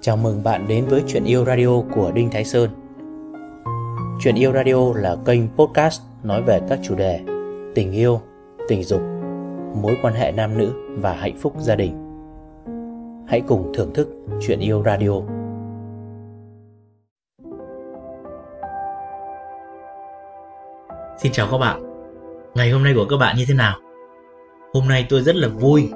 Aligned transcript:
Chào 0.00 0.16
mừng 0.16 0.42
bạn 0.44 0.68
đến 0.68 0.86
với 0.86 1.02
Chuyện 1.06 1.24
Yêu 1.24 1.44
Radio 1.44 1.80
của 1.94 2.12
Đinh 2.14 2.30
Thái 2.30 2.44
Sơn. 2.44 2.70
Chuyện 4.20 4.34
Yêu 4.34 4.52
Radio 4.52 4.92
là 4.94 5.16
kênh 5.26 5.40
podcast 5.56 6.02
nói 6.22 6.42
về 6.42 6.60
các 6.68 6.78
chủ 6.82 6.94
đề 6.94 7.20
tình 7.74 7.92
yêu, 7.92 8.20
tình 8.68 8.84
dục, 8.84 9.00
mối 9.82 9.96
quan 10.02 10.14
hệ 10.14 10.32
nam 10.32 10.58
nữ 10.58 10.72
và 10.88 11.12
hạnh 11.12 11.36
phúc 11.38 11.54
gia 11.58 11.76
đình. 11.76 11.92
Hãy 13.28 13.40
cùng 13.40 13.72
thưởng 13.74 13.94
thức 13.94 14.08
Chuyện 14.40 14.60
Yêu 14.60 14.82
Radio. 14.82 15.12
Xin 21.18 21.32
chào 21.32 21.48
các 21.50 21.58
bạn. 21.58 21.82
Ngày 22.54 22.70
hôm 22.70 22.84
nay 22.84 22.92
của 22.96 23.06
các 23.10 23.16
bạn 23.16 23.36
như 23.36 23.44
thế 23.48 23.54
nào? 23.54 23.76
Hôm 24.74 24.88
nay 24.88 25.06
tôi 25.08 25.22
rất 25.22 25.36
là 25.36 25.48
vui 25.48 25.90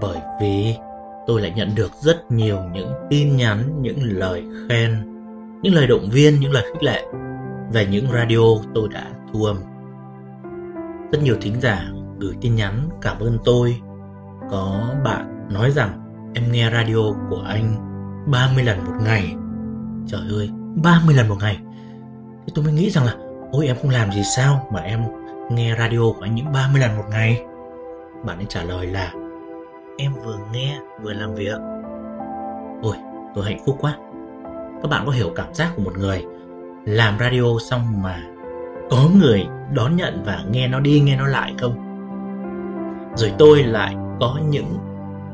bởi 0.00 0.18
vì 0.40 0.74
tôi 1.26 1.40
lại 1.40 1.52
nhận 1.56 1.74
được 1.74 1.92
rất 2.00 2.32
nhiều 2.32 2.58
những 2.72 2.92
tin 3.10 3.36
nhắn, 3.36 3.82
những 3.82 3.98
lời 4.02 4.44
khen, 4.68 4.90
những 5.62 5.74
lời 5.74 5.86
động 5.86 6.08
viên, 6.10 6.40
những 6.40 6.52
lời 6.52 6.62
khích 6.72 6.82
lệ 6.82 7.02
về 7.72 7.86
những 7.86 8.06
radio 8.12 8.38
tôi 8.74 8.88
đã 8.88 9.06
thu 9.32 9.44
âm. 9.44 9.56
Rất 11.12 11.22
nhiều 11.22 11.36
thính 11.40 11.60
giả 11.60 11.84
gửi 12.18 12.34
tin 12.40 12.54
nhắn 12.54 12.88
cảm 13.02 13.18
ơn 13.18 13.38
tôi. 13.44 13.80
Có 14.50 14.94
bạn 15.04 15.48
nói 15.52 15.70
rằng 15.70 16.00
em 16.34 16.52
nghe 16.52 16.70
radio 16.70 17.12
của 17.30 17.44
anh 17.48 17.76
30 18.26 18.64
lần 18.64 18.84
một 18.84 18.96
ngày. 19.04 19.34
Trời 20.06 20.20
ơi, 20.30 20.50
30 20.82 21.14
lần 21.14 21.28
một 21.28 21.36
ngày. 21.40 21.58
Thì 22.46 22.52
tôi 22.54 22.64
mới 22.64 22.74
nghĩ 22.74 22.90
rằng 22.90 23.04
là 23.04 23.14
ôi 23.52 23.66
em 23.66 23.76
không 23.82 23.90
làm 23.90 24.12
gì 24.12 24.22
sao 24.36 24.68
mà 24.72 24.80
em 24.80 25.00
nghe 25.50 25.76
radio 25.78 25.98
của 25.98 26.22
anh 26.22 26.34
những 26.34 26.52
30 26.52 26.80
lần 26.80 26.96
một 26.96 27.04
ngày. 27.10 27.42
Bạn 28.24 28.38
ấy 28.38 28.46
trả 28.48 28.62
lời 28.62 28.86
là 28.86 29.12
Em 29.98 30.12
vừa 30.24 30.38
nghe 30.52 30.80
vừa 31.02 31.12
làm 31.12 31.34
việc. 31.34 31.58
Ôi 32.82 32.96
tôi 33.34 33.44
hạnh 33.44 33.58
phúc 33.66 33.76
quá. 33.80 33.96
Các 34.82 34.88
bạn 34.90 35.06
có 35.06 35.12
hiểu 35.12 35.32
cảm 35.34 35.54
giác 35.54 35.72
của 35.76 35.82
một 35.82 35.98
người 35.98 36.24
Làm 36.84 37.18
radio 37.18 37.58
xong 37.70 38.02
mà 38.02 38.22
Có 38.90 39.08
người 39.18 39.46
đón 39.72 39.96
nhận 39.96 40.22
và 40.26 40.44
nghe 40.50 40.68
nó 40.68 40.80
đi 40.80 41.00
nghe 41.00 41.16
nó 41.16 41.26
lại 41.26 41.54
không? 41.58 41.74
Rồi 43.16 43.32
tôi 43.38 43.62
lại 43.62 43.96
có 44.20 44.38
những 44.48 44.78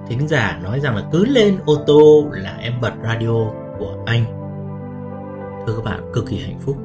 thính 0.08 0.28
giả 0.28 0.58
nói 0.62 0.80
rằng 0.80 0.96
là 0.96 1.02
cứ 1.12 1.24
lên 1.24 1.58
ô 1.66 1.76
tô 1.86 2.24
là 2.32 2.56
em 2.60 2.72
bật 2.80 2.92
radio 3.02 3.44
của 3.78 3.96
anh. 4.06 4.24
Thưa 5.66 5.74
các 5.76 5.84
bạn 5.84 6.10
cực 6.12 6.26
kỳ 6.28 6.38
hạnh 6.38 6.58
phúc. 6.60 6.76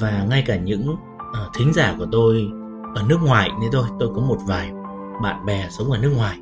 Và 0.00 0.26
ngay 0.30 0.44
cả 0.46 0.56
những 0.56 0.90
uh, 0.90 1.56
thính 1.58 1.72
giả 1.72 1.94
của 1.98 2.06
tôi 2.12 2.46
ở 2.94 3.02
nước 3.08 3.18
ngoài 3.26 3.50
nên 3.60 3.70
thôi 3.72 3.84
tôi 4.00 4.08
có 4.14 4.22
một 4.22 4.38
vài 4.48 4.70
bạn 5.22 5.46
bè 5.46 5.66
sống 5.70 5.90
ở 5.90 5.98
nước 5.98 6.12
ngoài 6.16 6.36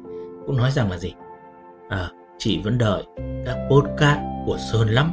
cũng 0.46 0.56
nói 0.56 0.70
rằng 0.70 0.90
là 0.90 0.96
gì? 0.98 1.14
À, 1.88 2.08
chị 2.38 2.60
vẫn 2.64 2.78
đợi 2.78 3.04
các 3.46 3.56
podcast 3.70 4.20
của 4.46 4.58
sơn 4.72 4.88
lắm. 4.88 5.12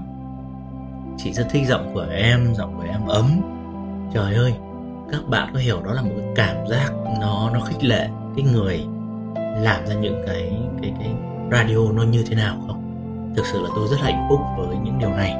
Chị 1.18 1.34
rất 1.34 1.48
thích 1.50 1.68
giọng 1.68 1.94
của 1.94 2.06
em 2.12 2.56
giọng 2.56 2.78
của 2.78 2.84
em 2.84 3.08
ấm. 3.08 3.26
Trời 4.14 4.36
ơi 4.36 4.54
các 5.12 5.28
bạn 5.28 5.50
có 5.54 5.60
hiểu 5.60 5.82
đó 5.82 5.94
là 5.94 6.02
một 6.02 6.12
cái 6.18 6.34
cảm 6.36 6.68
giác 6.68 6.92
nó 7.22 7.50
nó 7.54 7.60
khích 7.60 7.84
lệ 7.84 8.08
cái 8.36 8.46
người 8.54 8.86
làm 9.36 9.86
ra 9.86 9.96
những 9.96 10.24
cái 10.28 10.60
cái 10.82 10.94
cái 11.00 11.14
radio 11.52 11.92
nó 11.94 12.04
như 12.04 12.24
thế 12.30 12.36
nào 12.36 12.64
không? 12.68 12.80
Thực 13.36 13.46
sự 13.46 13.62
là 13.62 13.70
tôi 13.76 13.88
rất 13.88 13.98
hạnh 14.00 14.28
phúc 14.30 14.40
với 14.58 14.78
những 14.78 15.00
điều 15.00 15.10
này. 15.10 15.36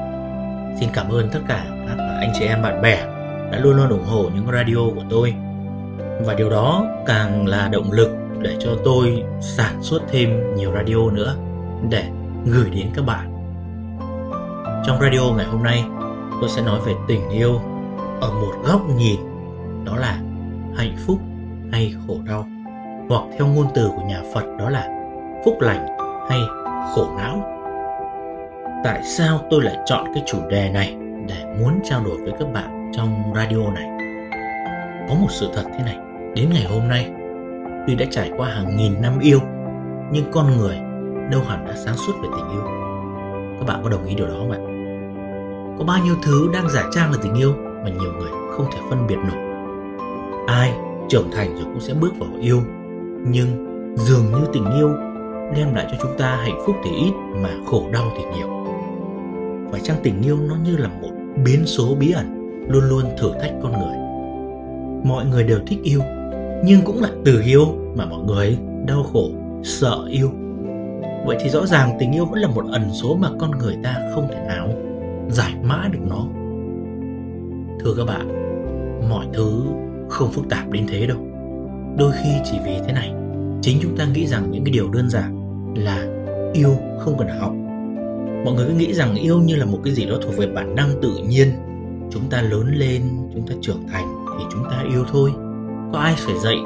Xin 0.80 0.88
cảm 0.92 1.08
ơn 1.08 1.28
tất 1.32 1.40
cả 1.48 1.64
các 1.88 1.96
anh 2.20 2.32
chị 2.38 2.44
em 2.44 2.62
bạn 2.62 2.82
bè 2.82 3.06
đã 3.52 3.58
luôn 3.58 3.76
luôn 3.76 3.88
ủng 3.88 4.04
hộ 4.04 4.30
những 4.34 4.46
radio 4.52 4.94
của 4.94 5.04
tôi 5.10 5.34
và 6.24 6.34
điều 6.34 6.50
đó 6.50 6.86
càng 7.06 7.46
là 7.46 7.68
động 7.68 7.92
lực 7.92 8.10
để 8.40 8.56
cho 8.60 8.70
tôi 8.84 9.24
sản 9.40 9.82
xuất 9.82 10.02
thêm 10.10 10.54
nhiều 10.54 10.72
radio 10.72 11.10
nữa 11.12 11.34
để 11.90 12.04
gửi 12.44 12.70
đến 12.70 12.86
các 12.94 13.04
bạn. 13.06 13.30
Trong 14.86 15.00
radio 15.00 15.32
ngày 15.36 15.46
hôm 15.46 15.62
nay, 15.62 15.84
tôi 16.40 16.50
sẽ 16.50 16.62
nói 16.62 16.80
về 16.86 16.92
tình 17.08 17.28
yêu 17.28 17.60
ở 18.20 18.30
một 18.32 18.52
góc 18.64 18.80
nhìn 18.96 19.20
đó 19.84 19.96
là 19.96 20.18
hạnh 20.76 20.96
phúc 21.06 21.18
hay 21.72 21.94
khổ 22.06 22.14
đau 22.26 22.46
hoặc 23.08 23.22
theo 23.38 23.46
ngôn 23.46 23.66
từ 23.74 23.90
của 23.96 24.02
nhà 24.02 24.22
Phật 24.34 24.44
đó 24.58 24.70
là 24.70 24.88
phúc 25.44 25.56
lành 25.60 25.86
hay 26.28 26.40
khổ 26.94 27.06
não. 27.16 27.42
Tại 28.84 29.02
sao 29.04 29.40
tôi 29.50 29.62
lại 29.62 29.76
chọn 29.86 30.04
cái 30.14 30.22
chủ 30.26 30.38
đề 30.50 30.70
này 30.70 30.96
để 31.28 31.44
muốn 31.60 31.80
trao 31.84 32.04
đổi 32.04 32.16
với 32.22 32.32
các 32.38 32.52
bạn 32.52 32.90
trong 32.94 33.32
radio 33.34 33.70
này? 33.74 33.90
Có 35.08 35.14
một 35.14 35.28
sự 35.30 35.50
thật 35.54 35.64
thế 35.78 35.84
này, 35.84 35.96
đến 36.34 36.50
ngày 36.50 36.64
hôm 36.64 36.88
nay, 36.88 37.10
Tuy 37.86 37.94
đã 37.94 38.06
trải 38.10 38.30
qua 38.36 38.48
hàng 38.48 38.76
nghìn 38.76 39.02
năm 39.02 39.18
yêu, 39.18 39.38
Nhưng 40.12 40.24
con 40.32 40.56
người 40.58 40.76
đâu 41.30 41.42
hẳn 41.48 41.66
đã 41.66 41.74
sáng 41.76 41.96
suốt 41.96 42.12
về 42.22 42.28
tình 42.36 42.50
yêu. 42.50 42.62
Các 43.58 43.66
bạn 43.66 43.80
có 43.82 43.90
đồng 43.90 44.04
ý 44.04 44.14
điều 44.14 44.26
đó 44.26 44.34
không 44.38 44.50
ạ? 44.50 44.58
Có 45.78 45.84
bao 45.84 46.04
nhiêu 46.04 46.14
thứ 46.22 46.50
đang 46.52 46.68
giả 46.70 46.84
trang 46.92 47.12
là 47.12 47.18
tình 47.22 47.34
yêu 47.34 47.52
Mà 47.84 47.90
nhiều 47.90 48.12
người 48.18 48.30
không 48.50 48.66
thể 48.72 48.78
phân 48.90 49.06
biệt 49.06 49.16
nổi. 49.16 49.38
Ai 50.46 50.74
trưởng 51.08 51.30
thành 51.32 51.54
rồi 51.54 51.64
cũng 51.64 51.80
sẽ 51.80 51.94
bước 51.94 52.12
vào 52.18 52.28
yêu, 52.40 52.60
Nhưng 53.24 53.66
dường 53.96 54.24
như 54.32 54.46
tình 54.52 54.64
yêu 54.78 54.90
đem 55.56 55.74
lại 55.74 55.86
cho 55.90 55.96
chúng 56.02 56.18
ta 56.18 56.36
hạnh 56.36 56.60
phúc 56.66 56.76
thì 56.84 56.90
ít 56.90 57.12
mà 57.42 57.50
khổ 57.66 57.88
đau 57.92 58.12
thì 58.16 58.22
nhiều. 58.36 58.48
Phải 59.70 59.80
chăng 59.80 59.96
tình 60.02 60.22
yêu 60.22 60.38
nó 60.48 60.56
như 60.64 60.76
là 60.76 60.88
một 60.88 61.10
biến 61.44 61.66
số 61.66 61.94
bí 62.00 62.12
ẩn 62.12 62.26
luôn 62.68 62.84
luôn 62.88 63.04
thử 63.18 63.32
thách 63.40 63.52
con 63.62 63.72
người? 63.72 63.96
Mọi 65.04 65.26
người 65.26 65.44
đều 65.44 65.58
thích 65.66 65.78
yêu 65.82 66.00
nhưng 66.64 66.82
cũng 66.84 67.00
là 67.00 67.08
từ 67.24 67.42
yêu 67.46 67.66
mà 67.96 68.06
mọi 68.06 68.24
người 68.24 68.58
đau 68.86 69.02
khổ, 69.02 69.30
sợ 69.62 70.06
yêu. 70.10 70.30
Vậy 71.26 71.36
thì 71.40 71.50
rõ 71.50 71.66
ràng 71.66 71.96
tình 71.98 72.12
yêu 72.12 72.24
vẫn 72.24 72.38
là 72.38 72.48
một 72.48 72.64
ẩn 72.70 72.90
số 73.02 73.16
mà 73.16 73.28
con 73.38 73.50
người 73.50 73.76
ta 73.82 73.96
không 74.14 74.28
thể 74.30 74.44
nào 74.48 74.68
giải 75.30 75.54
mã 75.62 75.88
được 75.92 76.00
nó. 76.08 76.26
Thưa 77.80 77.94
các 77.96 78.04
bạn, 78.04 78.28
mọi 79.08 79.26
thứ 79.32 79.62
không 80.08 80.30
phức 80.32 80.48
tạp 80.48 80.70
đến 80.70 80.86
thế 80.88 81.06
đâu. 81.06 81.18
Đôi 81.98 82.12
khi 82.12 82.30
chỉ 82.44 82.58
vì 82.64 82.74
thế 82.86 82.92
này, 82.92 83.12
chính 83.62 83.78
chúng 83.82 83.96
ta 83.96 84.06
nghĩ 84.14 84.26
rằng 84.26 84.50
những 84.50 84.64
cái 84.64 84.72
điều 84.72 84.90
đơn 84.90 85.10
giản 85.10 85.36
là 85.76 86.06
yêu 86.52 86.76
không 86.98 87.18
cần 87.18 87.28
học. 87.28 87.52
Mọi 88.44 88.54
người 88.54 88.66
cứ 88.66 88.74
nghĩ 88.74 88.94
rằng 88.94 89.14
yêu 89.14 89.40
như 89.40 89.56
là 89.56 89.64
một 89.64 89.78
cái 89.84 89.94
gì 89.94 90.06
đó 90.06 90.14
thuộc 90.22 90.36
về 90.36 90.46
bản 90.46 90.74
năng 90.74 90.88
tự 91.02 91.12
nhiên. 91.28 91.48
Chúng 92.10 92.22
ta 92.30 92.42
lớn 92.42 92.74
lên, 92.74 93.02
chúng 93.34 93.46
ta 93.46 93.54
trưởng 93.60 93.86
thành 93.92 94.06
thì 94.38 94.44
chúng 94.52 94.64
ta 94.70 94.84
yêu 94.92 95.04
thôi 95.12 95.30
có 95.92 95.98
ai 95.98 96.14
phải 96.18 96.38
dạy 96.38 96.56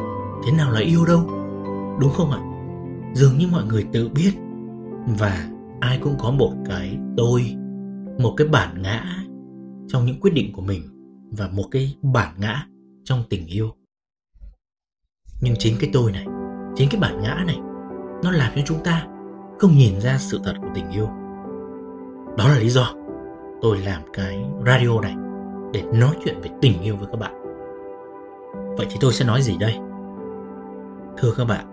thế 0.44 0.52
nào 0.52 0.72
là 0.72 0.80
yêu 0.80 1.04
đâu, 1.04 1.20
đúng 2.00 2.10
không 2.10 2.30
ạ? 2.30 2.40
Dường 3.14 3.38
như 3.38 3.48
mọi 3.52 3.64
người 3.64 3.86
tự 3.92 4.08
biết 4.08 4.32
và 5.18 5.48
ai 5.80 5.98
cũng 6.02 6.16
có 6.18 6.30
một 6.30 6.52
cái 6.68 6.98
tôi, 7.16 7.56
một 8.18 8.34
cái 8.36 8.48
bản 8.48 8.82
ngã 8.82 9.24
trong 9.88 10.04
những 10.06 10.20
quyết 10.20 10.34
định 10.34 10.52
của 10.52 10.62
mình 10.62 10.82
và 11.30 11.48
một 11.52 11.64
cái 11.70 11.94
bản 12.02 12.34
ngã 12.38 12.66
trong 13.04 13.22
tình 13.30 13.46
yêu. 13.46 13.70
Nhưng 15.40 15.54
chính 15.58 15.74
cái 15.80 15.90
tôi 15.92 16.12
này, 16.12 16.26
chính 16.76 16.88
cái 16.90 17.00
bản 17.00 17.22
ngã 17.22 17.44
này, 17.46 17.58
nó 18.22 18.30
làm 18.30 18.52
cho 18.56 18.62
chúng 18.64 18.84
ta 18.84 19.06
không 19.58 19.76
nhìn 19.76 20.00
ra 20.00 20.18
sự 20.18 20.40
thật 20.44 20.54
của 20.62 20.68
tình 20.74 20.90
yêu. 20.90 21.08
Đó 22.38 22.48
là 22.48 22.58
lý 22.58 22.68
do 22.68 22.94
tôi 23.62 23.78
làm 23.78 24.02
cái 24.12 24.44
radio 24.66 25.00
này 25.00 25.14
để 25.72 25.82
nói 25.82 26.16
chuyện 26.24 26.40
về 26.42 26.50
tình 26.60 26.82
yêu 26.82 26.96
với 26.96 27.08
các 27.12 27.20
bạn. 27.20 27.43
Vậy 28.76 28.86
thì 28.90 28.96
tôi 29.00 29.12
sẽ 29.12 29.24
nói 29.24 29.42
gì 29.42 29.56
đây? 29.56 29.78
Thưa 31.18 31.32
các 31.36 31.44
bạn, 31.48 31.66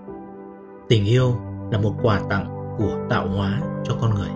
tình 0.90 1.06
yêu 1.06 1.36
là 1.72 1.78
một 1.78 1.94
quà 2.02 2.20
tặng 2.30 2.76
của 2.78 2.98
tạo 3.10 3.28
hóa 3.28 3.60
cho 3.84 3.94
con 4.02 4.16
người. 4.16 4.30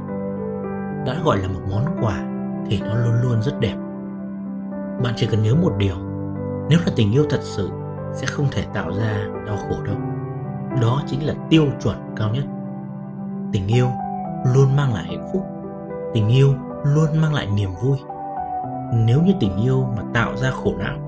Đã 1.06 1.16
gọi 1.26 1.38
là 1.38 1.48
một 1.48 1.59
món 1.72 1.86
quà 2.02 2.24
thì 2.68 2.81
nó 2.81 2.96
luôn 2.96 3.14
luôn 3.22 3.42
rất 3.42 3.59
đẹp. 3.59 3.76
Bạn 5.03 5.14
chỉ 5.16 5.28
cần 5.28 5.44
nhớ 5.44 5.56
một 5.56 5.74
điều, 5.78 5.96
nếu 6.70 6.80
là 6.86 6.92
tình 6.96 7.12
yêu 7.12 7.26
thật 7.30 7.40
sự 7.42 7.70
sẽ 8.14 8.28
không 8.28 8.46
thể 8.52 8.64
tạo 8.74 8.92
ra 8.92 9.26
đau 9.47 9.58
khổ 9.58 9.76
đâu. 9.86 9.96
Đó 10.82 11.02
chính 11.08 11.26
là 11.28 11.34
tiêu 11.50 11.66
chuẩn 11.84 11.96
cao 12.16 12.30
nhất. 12.34 12.44
Tình 13.53 13.68
yêu 13.68 13.88
luôn 14.56 14.76
mang 14.76 14.94
lại 14.94 15.03
hạnh 15.03 15.29
phúc. 15.34 15.46
Tình 16.14 16.28
yêu 16.28 16.53
luôn 16.84 17.22
mang 17.22 17.34
lại 17.34 17.47
niềm 17.56 17.70
vui. 17.84 17.97
Nếu 18.94 19.22
như 19.22 19.34
tình 19.40 19.58
yêu 19.64 19.88
mà 19.97 20.03
tạo 20.14 20.38
ra 20.38 20.52
khổ 20.52 20.73
não 20.78 21.04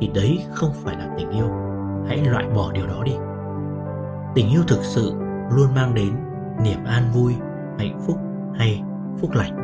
thì 0.00 0.10
đấy 0.14 0.44
không 0.52 0.70
phải 0.84 0.96
là 0.96 1.08
tình 1.18 1.30
yêu. 1.30 1.48
Hãy 2.08 2.24
loại 2.24 2.46
bỏ 2.54 2.72
điều 2.72 2.86
đó 2.86 3.02
đi. 3.04 3.12
Tình 4.34 4.50
yêu 4.50 4.62
thực 4.68 4.80
sự 4.82 5.12
luôn 5.50 5.74
mang 5.74 5.94
đến 5.94 6.16
niềm 6.62 6.84
an 6.84 7.02
vui, 7.14 7.34
hạnh 7.78 8.00
phúc 8.06 8.16
hay 8.54 8.82
phúc 9.20 9.30
lành. 9.34 9.56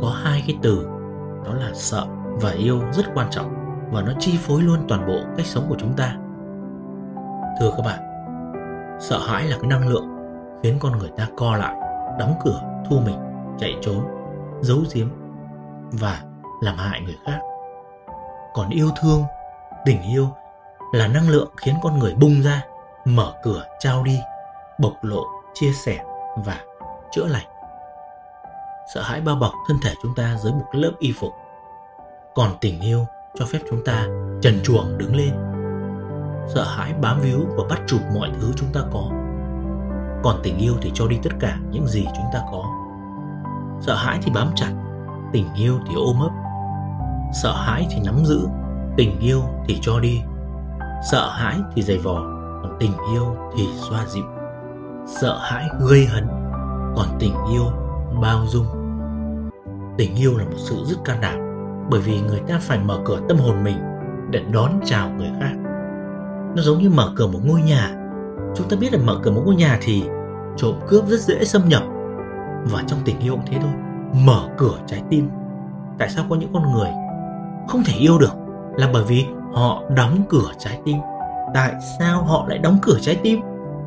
Có 0.00 0.08
hai 0.24 0.42
cái 0.46 0.58
từ, 0.62 0.86
đó 1.44 1.54
là 1.54 1.70
sợ 1.74 2.06
và 2.40 2.50
yêu 2.50 2.80
rất 2.92 3.06
quan 3.14 3.26
trọng 3.30 3.54
và 3.92 4.02
nó 4.02 4.12
chi 4.18 4.38
phối 4.40 4.62
luôn 4.62 4.78
toàn 4.88 5.06
bộ 5.06 5.18
cách 5.36 5.46
sống 5.46 5.64
của 5.68 5.76
chúng 5.78 5.92
ta. 5.92 6.16
Thưa 7.60 7.70
các 7.76 7.82
bạn, 7.84 7.98
sợ 9.00 9.18
hãi 9.26 9.48
là 9.48 9.56
cái 9.60 9.66
năng 9.66 9.88
lượng 9.88 10.06
khiến 10.62 10.76
con 10.80 10.98
người 10.98 11.10
ta 11.16 11.28
co 11.36 11.56
lại, 11.56 11.74
đóng 12.18 12.34
cửa, 12.44 12.60
thu 12.90 12.96
mình, 13.06 13.16
chạy 13.58 13.76
trốn, 13.80 14.04
giấu 14.60 14.78
giếm 14.94 15.06
và 15.92 16.22
làm 16.62 16.76
hại 16.76 17.00
người 17.00 17.16
khác 17.24 17.38
còn 18.54 18.68
yêu 18.68 18.90
thương, 19.00 19.24
tình 19.84 20.02
yêu 20.02 20.28
là 20.92 21.08
năng 21.08 21.28
lượng 21.28 21.50
khiến 21.56 21.74
con 21.82 21.98
người 21.98 22.14
bung 22.14 22.42
ra, 22.42 22.62
mở 23.04 23.32
cửa, 23.42 23.64
trao 23.78 24.02
đi, 24.02 24.20
bộc 24.78 24.92
lộ, 25.02 25.24
chia 25.54 25.72
sẻ 25.72 26.04
và 26.36 26.60
chữa 27.10 27.26
lành. 27.26 27.46
Sợ 28.94 29.02
hãi 29.02 29.20
bao 29.20 29.36
bọc 29.36 29.52
thân 29.68 29.76
thể 29.82 29.94
chúng 30.02 30.14
ta 30.14 30.36
dưới 30.36 30.52
một 30.52 30.66
lớp 30.72 30.92
y 30.98 31.12
phục. 31.20 31.32
Còn 32.34 32.50
tình 32.60 32.80
yêu 32.80 33.06
cho 33.34 33.46
phép 33.46 33.58
chúng 33.70 33.84
ta 33.84 34.06
trần 34.42 34.60
chuồng 34.64 34.98
đứng 34.98 35.16
lên. 35.16 35.34
Sợ 36.54 36.64
hãi 36.64 36.92
bám 36.92 37.20
víu 37.20 37.38
và 37.56 37.64
bắt 37.70 37.80
chụp 37.86 38.00
mọi 38.14 38.30
thứ 38.40 38.52
chúng 38.56 38.72
ta 38.72 38.80
có. 38.92 39.10
Còn 40.22 40.40
tình 40.42 40.58
yêu 40.58 40.74
thì 40.80 40.90
cho 40.94 41.06
đi 41.06 41.18
tất 41.22 41.30
cả 41.40 41.56
những 41.70 41.86
gì 41.86 42.04
chúng 42.04 42.26
ta 42.32 42.40
có. 42.52 42.64
Sợ 43.80 43.94
hãi 43.94 44.18
thì 44.22 44.32
bám 44.34 44.50
chặt, 44.54 44.72
tình 45.32 45.54
yêu 45.54 45.78
thì 45.88 45.94
ôm 45.96 46.20
ấp 46.20 46.41
sợ 47.32 47.52
hãi 47.52 47.86
thì 47.90 48.00
nắm 48.04 48.24
giữ, 48.24 48.46
tình 48.96 49.18
yêu 49.20 49.42
thì 49.68 49.78
cho 49.80 50.00
đi. 50.00 50.22
Sợ 51.10 51.30
hãi 51.30 51.56
thì 51.74 51.82
dày 51.82 51.98
vò, 51.98 52.14
còn 52.62 52.76
tình 52.80 52.92
yêu 53.12 53.36
thì 53.56 53.68
xoa 53.74 54.06
dịu. 54.06 54.24
Sợ 55.06 55.38
hãi 55.42 55.68
gây 55.80 56.06
hấn, 56.06 56.26
còn 56.96 57.06
tình 57.18 57.34
yêu 57.52 57.64
bao 58.22 58.46
dung. 58.46 58.66
Tình 59.98 60.14
yêu 60.16 60.38
là 60.38 60.44
một 60.44 60.56
sự 60.56 60.76
rất 60.84 60.96
can 61.04 61.20
đảm, 61.20 61.38
bởi 61.90 62.00
vì 62.00 62.20
người 62.20 62.40
ta 62.48 62.58
phải 62.60 62.78
mở 62.78 62.98
cửa 63.04 63.18
tâm 63.28 63.38
hồn 63.38 63.64
mình 63.64 63.76
để 64.30 64.42
đón 64.52 64.80
chào 64.84 65.10
người 65.10 65.30
khác. 65.40 65.52
Nó 66.56 66.62
giống 66.62 66.78
như 66.78 66.90
mở 66.90 67.12
cửa 67.16 67.26
một 67.26 67.40
ngôi 67.44 67.62
nhà. 67.62 67.90
Chúng 68.56 68.68
ta 68.68 68.76
biết 68.80 68.92
là 68.92 68.98
mở 69.04 69.20
cửa 69.22 69.30
một 69.30 69.42
ngôi 69.46 69.54
nhà 69.54 69.78
thì 69.82 70.04
trộm 70.56 70.74
cướp 70.88 71.06
rất 71.06 71.20
dễ 71.20 71.44
xâm 71.44 71.68
nhập. 71.68 71.82
Và 72.70 72.82
trong 72.86 72.98
tình 73.04 73.20
yêu 73.20 73.34
cũng 73.34 73.46
thế 73.46 73.58
thôi, 73.60 73.72
mở 74.26 74.48
cửa 74.58 74.74
trái 74.86 75.02
tim. 75.10 75.28
Tại 75.98 76.08
sao 76.08 76.24
có 76.30 76.36
những 76.36 76.52
con 76.52 76.72
người 76.72 76.88
không 77.68 77.84
thể 77.84 77.94
yêu 77.98 78.18
được 78.18 78.32
là 78.76 78.90
bởi 78.92 79.04
vì 79.04 79.26
họ 79.52 79.82
đóng 79.96 80.16
cửa 80.28 80.50
trái 80.58 80.80
tim. 80.84 80.96
Tại 81.54 81.74
sao 81.98 82.22
họ 82.22 82.46
lại 82.48 82.58
đóng 82.58 82.78
cửa 82.82 82.98
trái 83.00 83.20
tim? 83.22 83.40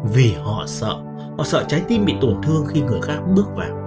Vì 0.04 0.36
họ 0.44 0.64
sợ. 0.68 0.96
Họ 1.38 1.44
sợ 1.44 1.64
trái 1.68 1.82
tim 1.88 2.06
bị 2.06 2.16
tổn 2.22 2.42
thương 2.44 2.66
khi 2.68 2.82
người 2.82 3.02
khác 3.02 3.18
bước 3.36 3.56
vào. 3.56 3.86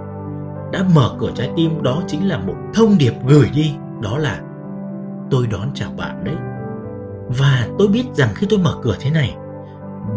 Đã 0.71 0.83
mở 0.95 1.15
cửa 1.19 1.31
trái 1.35 1.51
tim 1.55 1.83
đó 1.83 2.01
chính 2.07 2.27
là 2.27 2.37
một 2.37 2.53
thông 2.73 2.97
điệp 2.97 3.13
gửi 3.27 3.49
đi, 3.53 3.75
đó 4.01 4.17
là, 4.17 4.39
tôi 5.31 5.47
đón 5.47 5.71
chào 5.73 5.89
bạn 5.97 6.23
đấy. 6.23 6.35
Và 7.27 7.67
tôi 7.79 7.87
biết 7.87 8.03
rằng 8.13 8.29
khi 8.35 8.47
tôi 8.49 8.59
mở 8.59 8.75
cửa 8.81 8.95
thế 8.99 9.11
này, 9.11 9.35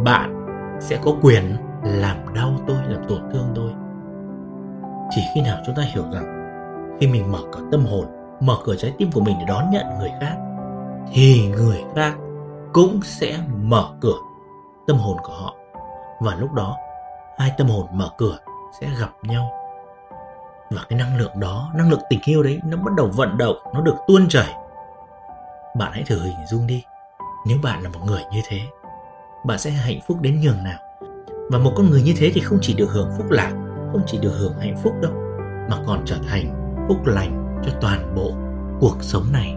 bạn 0.04 0.46
sẽ 0.80 0.98
có 1.02 1.12
quyền 1.22 1.56
làm 1.84 2.16
đau 2.34 2.54
tôi, 2.66 2.76
làm 2.88 3.04
tổn 3.08 3.20
thương 3.32 3.52
tôi. 3.54 3.70
Chỉ 5.10 5.20
khi 5.34 5.40
nào 5.40 5.56
chúng 5.66 5.74
ta 5.74 5.82
hiểu 5.82 6.04
rằng 6.12 6.38
khi 7.00 7.06
mình 7.06 7.32
mở 7.32 7.38
cửa 7.52 7.62
tâm 7.72 7.84
hồn 7.84 8.06
mở 8.42 8.56
cửa 8.64 8.76
trái 8.76 8.92
tim 8.98 9.12
của 9.12 9.20
mình 9.20 9.36
để 9.38 9.44
đón 9.48 9.70
nhận 9.70 9.86
người 9.98 10.10
khác, 10.20 10.36
thì 11.12 11.48
người 11.48 11.84
khác 11.94 12.14
cũng 12.72 13.00
sẽ 13.02 13.38
mở 13.62 13.88
cửa 14.00 14.16
tâm 14.86 14.96
hồn 14.96 15.16
của 15.22 15.32
họ. 15.32 15.54
Và 16.20 16.34
lúc 16.34 16.52
đó, 16.52 16.76
hai 17.38 17.52
tâm 17.58 17.68
hồn 17.68 17.86
mở 17.92 18.08
cửa 18.18 18.38
sẽ 18.80 18.88
gặp 19.00 19.10
nhau. 19.22 19.50
Và 20.70 20.82
cái 20.88 20.98
năng 20.98 21.16
lượng 21.16 21.40
đó, 21.40 21.70
năng 21.74 21.90
lượng 21.90 22.00
tình 22.10 22.20
yêu 22.24 22.42
đấy, 22.42 22.60
nó 22.64 22.76
bắt 22.76 22.94
đầu 22.96 23.10
vận 23.12 23.38
động, 23.38 23.56
nó 23.74 23.80
được 23.80 23.94
tuôn 24.06 24.28
chảy. 24.28 24.54
Bạn 25.76 25.92
hãy 25.92 26.02
thử 26.06 26.22
hình 26.22 26.46
dung 26.46 26.66
đi. 26.66 26.84
Nếu 27.46 27.58
bạn 27.62 27.82
là 27.82 27.88
một 27.88 28.00
người 28.04 28.22
như 28.32 28.40
thế, 28.48 28.60
bạn 29.44 29.58
sẽ 29.58 29.70
hạnh 29.70 30.00
phúc 30.06 30.18
đến 30.20 30.40
nhường 30.40 30.64
nào? 30.64 30.78
Và 31.50 31.58
một 31.58 31.72
con 31.76 31.90
người 31.90 32.02
như 32.02 32.14
thế 32.16 32.30
thì 32.34 32.40
không 32.40 32.58
chỉ 32.62 32.74
được 32.74 32.90
hưởng 32.90 33.10
phúc 33.18 33.26
lạc, 33.30 33.52
không 33.92 34.02
chỉ 34.06 34.18
được 34.18 34.32
hưởng 34.38 34.58
hạnh 34.58 34.76
phúc 34.82 34.92
đâu, 35.02 35.12
mà 35.70 35.76
còn 35.86 36.02
trở 36.04 36.16
thành 36.28 36.74
phúc 36.88 37.06
lành 37.06 37.41
cho 37.64 37.72
toàn 37.80 38.14
bộ 38.14 38.34
cuộc 38.80 38.96
sống 39.00 39.24
này. 39.32 39.56